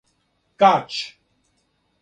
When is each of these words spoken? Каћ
Каћ 0.63 1.03